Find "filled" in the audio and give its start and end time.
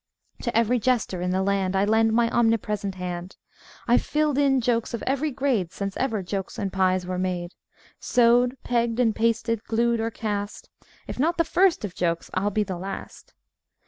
4.03-4.39